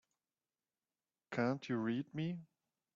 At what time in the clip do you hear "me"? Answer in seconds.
2.15-2.39